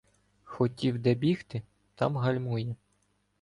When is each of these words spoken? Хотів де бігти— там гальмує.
Хотів 0.43 0.99
де 0.99 1.13
бігти— 1.13 1.61
там 1.95 2.17
гальмує. 2.17 2.75